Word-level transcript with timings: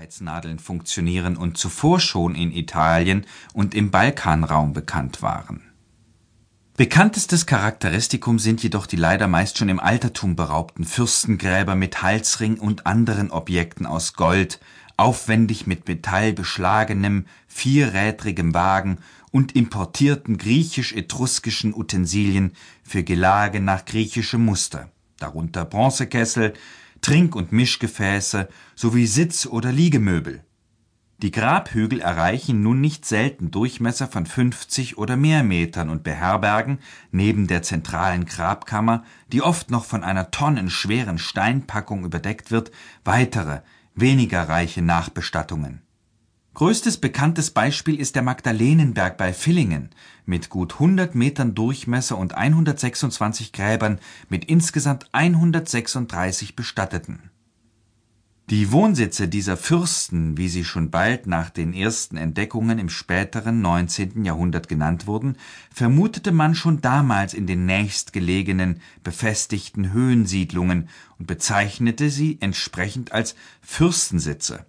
Sicherheitsnadeln 0.00 0.58
funktionieren 0.58 1.36
und 1.36 1.58
zuvor 1.58 2.00
schon 2.00 2.34
in 2.34 2.52
Italien 2.52 3.26
und 3.52 3.74
im 3.74 3.90
Balkanraum 3.90 4.72
bekannt 4.72 5.20
waren. 5.20 5.60
Bekanntestes 6.78 7.44
Charakteristikum 7.44 8.38
sind 8.38 8.62
jedoch 8.62 8.86
die 8.86 8.96
leider 8.96 9.28
meist 9.28 9.58
schon 9.58 9.68
im 9.68 9.78
Altertum 9.78 10.36
beraubten 10.36 10.84
Fürstengräber 10.84 11.74
mit 11.74 12.00
Halsring 12.00 12.58
und 12.58 12.86
anderen 12.86 13.30
Objekten 13.30 13.84
aus 13.84 14.14
Gold, 14.14 14.58
aufwendig 14.96 15.66
mit 15.66 15.86
Metall 15.86 16.32
beschlagenem, 16.32 17.26
vierrädrigem 17.46 18.54
Wagen 18.54 18.98
und 19.30 19.54
importierten 19.54 20.38
griechisch-etruskischen 20.38 21.74
Utensilien 21.74 22.52
für 22.82 23.02
Gelage 23.02 23.60
nach 23.60 23.84
griechischem 23.84 24.42
Muster, 24.42 24.88
darunter 25.18 25.66
Bronzekessel, 25.66 26.54
Trink 27.00 27.34
und 27.34 27.52
Mischgefäße 27.52 28.48
sowie 28.74 29.06
Sitz 29.06 29.46
oder 29.46 29.72
Liegemöbel. 29.72 30.44
Die 31.22 31.30
Grabhügel 31.30 32.00
erreichen 32.00 32.62
nun 32.62 32.80
nicht 32.80 33.04
selten 33.04 33.50
Durchmesser 33.50 34.08
von 34.08 34.24
50 34.24 34.96
oder 34.96 35.16
mehr 35.16 35.42
Metern 35.42 35.90
und 35.90 36.02
beherbergen 36.02 36.78
neben 37.10 37.46
der 37.46 37.62
zentralen 37.62 38.24
Grabkammer, 38.24 39.04
die 39.30 39.42
oft 39.42 39.70
noch 39.70 39.84
von 39.84 40.02
einer 40.02 40.30
tonnenschweren 40.30 41.18
Steinpackung 41.18 42.04
überdeckt 42.04 42.50
wird, 42.50 42.70
weitere, 43.04 43.60
weniger 43.94 44.48
reiche 44.48 44.80
Nachbestattungen 44.80 45.82
Größtes 46.60 46.98
bekanntes 46.98 47.52
Beispiel 47.52 47.98
ist 47.98 48.16
der 48.16 48.22
Magdalenenberg 48.22 49.16
bei 49.16 49.32
Villingen 49.32 49.88
mit 50.26 50.50
gut 50.50 50.74
100 50.74 51.14
Metern 51.14 51.54
Durchmesser 51.54 52.18
und 52.18 52.34
126 52.34 53.54
Gräbern 53.54 53.98
mit 54.28 54.44
insgesamt 54.44 55.06
136 55.12 56.56
Bestatteten. 56.56 57.30
Die 58.50 58.72
Wohnsitze 58.72 59.26
dieser 59.26 59.56
Fürsten, 59.56 60.36
wie 60.36 60.48
sie 60.50 60.66
schon 60.66 60.90
bald 60.90 61.26
nach 61.26 61.48
den 61.48 61.72
ersten 61.72 62.18
Entdeckungen 62.18 62.78
im 62.78 62.90
späteren 62.90 63.62
19. 63.62 64.26
Jahrhundert 64.26 64.68
genannt 64.68 65.06
wurden, 65.06 65.38
vermutete 65.72 66.30
man 66.30 66.54
schon 66.54 66.82
damals 66.82 67.32
in 67.32 67.46
den 67.46 67.64
nächstgelegenen 67.64 68.82
befestigten 69.02 69.94
Höhensiedlungen 69.94 70.90
und 71.18 71.26
bezeichnete 71.26 72.10
sie 72.10 72.36
entsprechend 72.42 73.12
als 73.12 73.34
Fürstensitze 73.62 74.66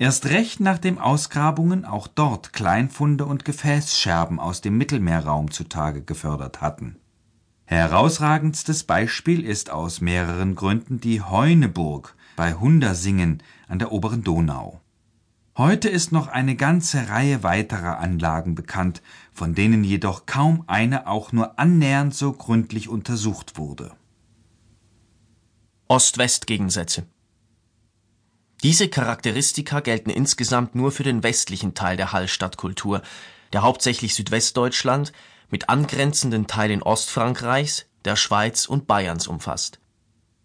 Erst 0.00 0.24
recht 0.30 0.60
nachdem 0.60 0.96
Ausgrabungen 0.96 1.84
auch 1.84 2.06
dort 2.06 2.54
Kleinfunde 2.54 3.26
und 3.26 3.44
Gefäßscherben 3.44 4.40
aus 4.40 4.62
dem 4.62 4.78
Mittelmeerraum 4.78 5.50
zutage 5.50 6.00
gefördert 6.00 6.62
hatten. 6.62 6.96
Herausragendstes 7.66 8.84
Beispiel 8.84 9.44
ist 9.44 9.68
aus 9.68 10.00
mehreren 10.00 10.54
Gründen 10.54 11.00
die 11.00 11.20
Heuneburg 11.20 12.16
bei 12.34 12.54
Hundersingen 12.54 13.42
an 13.68 13.78
der 13.78 13.92
oberen 13.92 14.24
Donau. 14.24 14.80
Heute 15.58 15.90
ist 15.90 16.12
noch 16.12 16.28
eine 16.28 16.56
ganze 16.56 17.10
Reihe 17.10 17.42
weiterer 17.42 17.98
Anlagen 17.98 18.54
bekannt, 18.54 19.02
von 19.34 19.54
denen 19.54 19.84
jedoch 19.84 20.24
kaum 20.24 20.64
eine 20.66 21.08
auch 21.08 21.32
nur 21.32 21.58
annähernd 21.58 22.14
so 22.14 22.32
gründlich 22.32 22.88
untersucht 22.88 23.58
wurde. 23.58 23.92
Ost-West-Gegensätze 25.88 27.04
diese 28.62 28.88
Charakteristika 28.88 29.80
gelten 29.80 30.10
insgesamt 30.10 30.74
nur 30.74 30.92
für 30.92 31.02
den 31.02 31.22
westlichen 31.22 31.74
Teil 31.74 31.96
der 31.96 32.12
Hallstattkultur, 32.12 33.02
der 33.52 33.62
hauptsächlich 33.62 34.14
Südwestdeutschland 34.14 35.12
mit 35.50 35.68
angrenzenden 35.68 36.46
Teilen 36.46 36.82
Ostfrankreichs, 36.82 37.86
der 38.04 38.16
Schweiz 38.16 38.66
und 38.66 38.86
Bayerns 38.86 39.26
umfasst. 39.26 39.80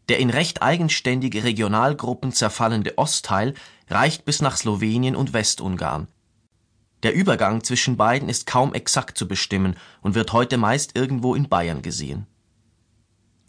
Der 0.07 0.19
in 0.19 0.29
recht 0.29 0.61
eigenständige 0.61 1.43
Regionalgruppen 1.43 2.31
zerfallende 2.31 2.97
Ostteil 2.97 3.53
reicht 3.89 4.23
bis 4.25 4.41
nach 4.41 4.55
Slowenien 4.55 5.15
und 5.15 5.33
Westungarn. 5.33 6.07
Der 7.03 7.13
Übergang 7.13 7.63
zwischen 7.63 7.97
beiden 7.97 8.29
ist 8.29 8.45
kaum 8.45 8.73
exakt 8.73 9.17
zu 9.17 9.27
bestimmen 9.27 9.75
und 10.01 10.15
wird 10.15 10.31
heute 10.31 10.57
meist 10.57 10.95
irgendwo 10.95 11.35
in 11.35 11.49
Bayern 11.49 11.81
gesehen 11.81 12.27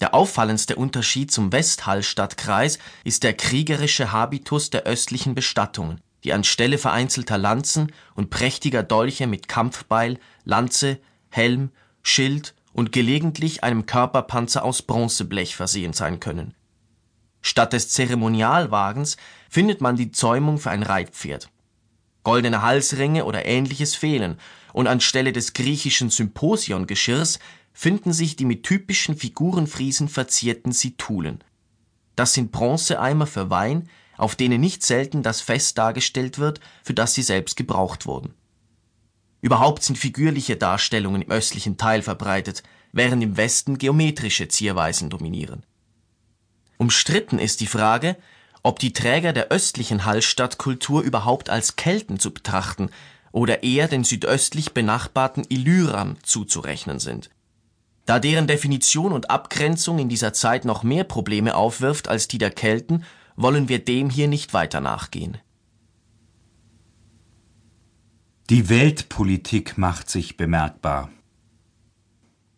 der 0.00 0.14
auffallendste 0.14 0.76
Unterschied 0.76 1.30
zum 1.30 1.52
Westhallstattkreis 1.52 2.78
ist 3.04 3.22
der 3.22 3.34
kriegerische 3.34 4.12
Habitus 4.12 4.70
der 4.70 4.82
östlichen 4.82 5.34
Bestattungen, 5.34 6.00
die 6.24 6.32
anstelle 6.32 6.76
vereinzelter 6.76 7.38
Lanzen 7.38 7.92
und 8.14 8.30
prächtiger 8.30 8.82
Dolche 8.82 9.26
mit 9.26 9.48
Kampfbeil, 9.48 10.18
Lanze, 10.44 10.98
Helm, 11.30 11.70
Schild 12.02 12.54
und 12.72 12.92
gelegentlich 12.92 13.64
einem 13.64 13.86
Körperpanzer 13.86 14.64
aus 14.64 14.82
Bronzeblech 14.82 15.56
versehen 15.56 15.94
sein 15.94 16.20
können. 16.20 16.54
Statt 17.40 17.72
des 17.72 17.88
Zeremonialwagens 17.88 19.16
findet 19.48 19.80
man 19.80 19.96
die 19.96 20.10
Zäumung 20.10 20.58
für 20.58 20.70
ein 20.70 20.82
Reitpferd. 20.82 21.48
Goldene 22.22 22.60
Halsringe 22.60 23.24
oder 23.24 23.46
ähnliches 23.46 23.94
fehlen, 23.94 24.38
und 24.76 24.88
anstelle 24.88 25.32
des 25.32 25.54
griechischen 25.54 26.10
Symposiongeschirrs 26.10 27.38
finden 27.76 28.14
sich 28.14 28.36
die 28.36 28.46
mit 28.46 28.62
typischen 28.62 29.18
Figurenfriesen 29.18 30.08
verzierten 30.08 30.72
Situlen. 30.72 31.44
Das 32.16 32.32
sind 32.32 32.50
Bronzeeimer 32.50 33.26
für 33.26 33.50
Wein, 33.50 33.90
auf 34.16 34.34
denen 34.34 34.62
nicht 34.62 34.82
selten 34.82 35.22
das 35.22 35.42
Fest 35.42 35.76
dargestellt 35.76 36.38
wird, 36.38 36.60
für 36.82 36.94
das 36.94 37.12
sie 37.12 37.22
selbst 37.22 37.54
gebraucht 37.54 38.06
wurden. 38.06 38.32
Überhaupt 39.42 39.82
sind 39.82 39.98
figürliche 39.98 40.56
Darstellungen 40.56 41.20
im 41.20 41.30
östlichen 41.30 41.76
Teil 41.76 42.00
verbreitet, 42.00 42.62
während 42.92 43.22
im 43.22 43.36
Westen 43.36 43.76
geometrische 43.76 44.48
Zierweisen 44.48 45.10
dominieren. 45.10 45.62
Umstritten 46.78 47.38
ist 47.38 47.60
die 47.60 47.66
Frage, 47.66 48.16
ob 48.62 48.78
die 48.78 48.94
Träger 48.94 49.34
der 49.34 49.48
östlichen 49.48 50.06
Hallstattkultur 50.06 51.02
überhaupt 51.02 51.50
als 51.50 51.76
Kelten 51.76 52.18
zu 52.18 52.32
betrachten 52.32 52.88
oder 53.32 53.62
eher 53.62 53.86
den 53.86 54.02
südöstlich 54.02 54.72
benachbarten 54.72 55.44
Illyrern 55.50 56.16
zuzurechnen 56.22 57.00
sind 57.00 57.28
da 58.06 58.20
deren 58.20 58.46
Definition 58.46 59.12
und 59.12 59.30
Abgrenzung 59.30 59.98
in 59.98 60.08
dieser 60.08 60.32
Zeit 60.32 60.64
noch 60.64 60.82
mehr 60.84 61.04
Probleme 61.04 61.56
aufwirft 61.56 62.08
als 62.08 62.28
die 62.28 62.38
der 62.38 62.50
Kelten, 62.50 63.04
wollen 63.34 63.68
wir 63.68 63.84
dem 63.84 64.08
hier 64.08 64.28
nicht 64.28 64.54
weiter 64.54 64.80
nachgehen. 64.80 65.38
Die 68.48 68.68
Weltpolitik 68.68 69.76
macht 69.76 70.08
sich 70.08 70.36
bemerkbar. 70.36 71.10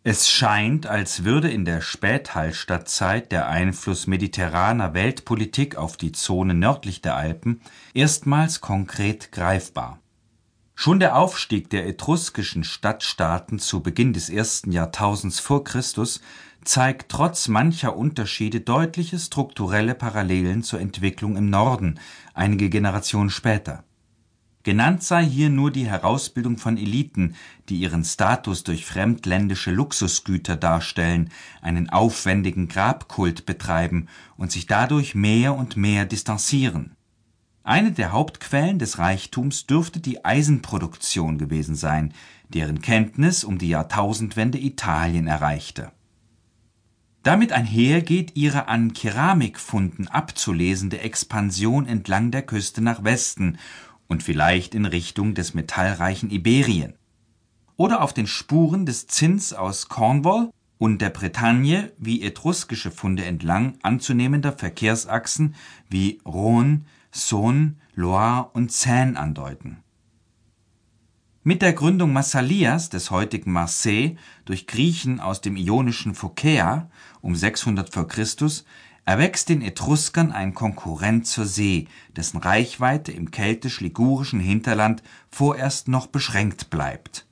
Es 0.03 0.29
scheint, 0.29 0.85
als 0.85 1.23
würde 1.23 1.49
in 1.49 1.65
der 1.65 1.81
Späthallstattzeit 1.81 3.31
der 3.31 3.49
Einfluss 3.49 4.07
mediterraner 4.07 4.93
Weltpolitik 4.93 5.75
auf 5.75 5.97
die 5.97 6.11
Zone 6.11 6.53
nördlich 6.53 7.01
der 7.01 7.15
Alpen 7.15 7.61
erstmals 7.93 8.61
konkret 8.61 9.31
greifbar 9.31 9.99
Schon 10.81 11.01
der 11.01 11.17
Aufstieg 11.17 11.69
der 11.69 11.87
etruskischen 11.87 12.63
Stadtstaaten 12.63 13.59
zu 13.59 13.81
Beginn 13.81 14.13
des 14.13 14.29
ersten 14.29 14.71
Jahrtausends 14.71 15.41
vor 15.41 15.65
Christus 15.65 16.21
zeigt 16.63 17.11
trotz 17.11 17.49
mancher 17.49 17.97
Unterschiede 17.97 18.61
deutliche 18.61 19.19
strukturelle 19.19 19.93
Parallelen 19.93 20.63
zur 20.63 20.79
Entwicklung 20.79 21.35
im 21.35 21.49
Norden 21.49 21.99
einige 22.33 22.69
Generationen 22.69 23.29
später. 23.29 23.83
Genannt 24.63 25.03
sei 25.03 25.25
hier 25.25 25.49
nur 25.49 25.69
die 25.69 25.85
Herausbildung 25.85 26.57
von 26.57 26.77
Eliten, 26.77 27.35
die 27.67 27.81
ihren 27.81 28.05
Status 28.05 28.63
durch 28.63 28.85
fremdländische 28.85 29.71
Luxusgüter 29.71 30.55
darstellen, 30.55 31.29
einen 31.61 31.89
aufwendigen 31.89 32.69
Grabkult 32.69 33.45
betreiben 33.45 34.07
und 34.37 34.53
sich 34.53 34.65
dadurch 34.65 35.13
mehr 35.13 35.55
und 35.55 35.75
mehr 35.75 36.05
distanzieren 36.05 36.95
eine 37.63 37.91
der 37.91 38.11
Hauptquellen 38.11 38.79
des 38.79 38.97
Reichtums 38.97 39.65
dürfte 39.67 39.99
die 39.99 40.25
Eisenproduktion 40.25 41.37
gewesen 41.37 41.75
sein, 41.75 42.13
deren 42.49 42.81
Kenntnis 42.81 43.43
um 43.43 43.57
die 43.57 43.69
Jahrtausendwende 43.69 44.57
Italien 44.57 45.27
erreichte. 45.27 45.91
Damit 47.23 47.51
einher 47.51 48.01
geht 48.01 48.35
ihre 48.35 48.67
an 48.69 48.93
Keramikfunden 48.93 50.07
abzulesende 50.07 50.99
Expansion 51.01 51.85
entlang 51.85 52.31
der 52.31 52.43
Küste 52.43 52.81
nach 52.81 53.03
Westen 53.03 53.57
und 54.07 54.23
vielleicht 54.23 54.73
in 54.73 54.85
Richtung 54.85 55.35
des 55.35 55.53
metallreichen 55.53 56.29
Iberien 56.31 56.93
oder 57.75 58.01
auf 58.01 58.13
den 58.13 58.27
Spuren 58.27 58.85
des 58.85 59.07
Zins 59.07 59.53
aus 59.53 59.89
Cornwall 59.89 60.49
und 60.77 61.01
der 61.01 61.09
Bretagne 61.09 61.91
wie 61.97 62.23
etruskische 62.23 62.89
Funde 62.89 63.25
entlang 63.25 63.77
anzunehmender 63.83 64.53
Verkehrsachsen 64.53 65.55
wie 65.89 66.19
Rhône 66.25 66.81
Saône, 67.11 67.75
Loire 67.95 68.51
und 68.53 68.71
Seine 68.71 69.19
andeuten. 69.19 69.83
Mit 71.43 71.61
der 71.61 71.73
Gründung 71.73 72.13
Massalias 72.13 72.89
des 72.89 73.11
heutigen 73.11 73.51
Marseille 73.51 74.17
durch 74.45 74.67
Griechen 74.67 75.19
aus 75.19 75.41
dem 75.41 75.55
ionischen 75.55 76.13
Phokäa 76.13 76.91
um 77.21 77.35
600 77.35 77.93
v. 77.93 78.05
Chr. 78.05 78.25
erwächst 79.05 79.49
den 79.49 79.61
Etruskern 79.61 80.31
ein 80.31 80.53
Konkurrent 80.53 81.25
zur 81.25 81.45
See, 81.45 81.87
dessen 82.15 82.37
Reichweite 82.37 83.11
im 83.11 83.31
keltisch-ligurischen 83.31 84.39
Hinterland 84.39 85.01
vorerst 85.31 85.87
noch 85.87 86.07
beschränkt 86.07 86.69
bleibt. 86.69 87.25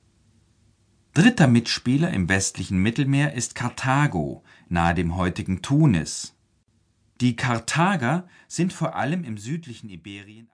Dritter 1.14 1.46
Mitspieler 1.46 2.10
im 2.10 2.28
westlichen 2.28 2.78
Mittelmeer 2.78 3.34
ist 3.34 3.54
Karthago 3.54 4.42
nahe 4.68 4.94
dem 4.94 5.16
heutigen 5.16 5.62
Tunis 5.62 6.34
die 7.20 7.34
Karthager 7.34 8.28
sind 8.46 8.72
vor 8.72 8.94
allem 8.94 9.24
im 9.24 9.38
südlichen 9.38 9.90
Iberien 9.90 10.46